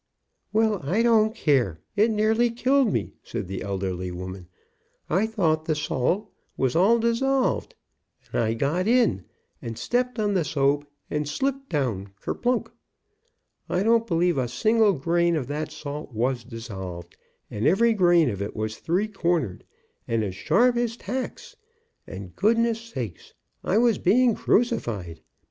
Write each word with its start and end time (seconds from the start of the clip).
"Well, 0.51 0.79
I 0.81 1.03
don't 1.03 1.35
care, 1.35 1.79
it 1.95 2.09
nearly 2.09 2.49
killed 2.49 2.91
me," 2.91 3.13
said 3.21 3.47
the 3.47 3.61
elderly 3.61 4.09
woman. 4.09 4.47
"I 5.11 5.27
thought 5.27 5.65
the 5.65 5.75
salt 5.75 6.33
was 6.57 6.75
all 6.75 6.97
dissolved, 6.97 7.75
and 8.33 8.41
I 8.41 8.55
got 8.55 8.87
in, 8.87 9.25
and 9.61 9.77
stepped 9.77 10.17
on 10.17 10.33
the 10.33 10.43
soap 10.43 10.87
and 11.11 11.29
slipped 11.29 11.69
down 11.69 12.13
kerplunk. 12.19 12.71
I 13.69 13.83
don't 13.83 14.07
believe 14.07 14.39
a 14.39 14.47
single 14.47 14.93
grain 14.93 15.35
of 15.35 15.45
that 15.49 15.71
salt 15.71 16.11
was 16.15 16.43
dissolved, 16.43 17.15
and 17.51 17.67
every 17.67 17.93
grain 17.93 18.27
of 18.27 18.41
it 18.41 18.55
was 18.55 18.77
three 18.79 19.07
cornered, 19.07 19.63
and 20.07 20.23
as 20.23 20.33
sharp 20.33 20.77
as 20.77 20.97
tacks, 20.97 21.55
and 22.07 22.35
goodness 22.35 22.81
sakes, 22.81 23.35
I 23.63 23.77
was 23.77 23.99
being 23.99 24.33
crucified. 24.33 25.21